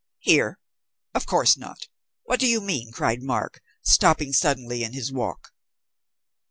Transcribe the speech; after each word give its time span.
"Here, 0.17 0.57
of 1.13 1.27
course 1.27 1.57
not! 1.57 1.87
What 2.23 2.39
do 2.39 2.47
you 2.47 2.59
mean?" 2.59 2.91
cried 2.91 3.21
Mark, 3.21 3.61
stopping 3.83 4.33
suddenly 4.33 4.83
in 4.83 4.93
his 4.93 5.11
walk. 5.11 5.53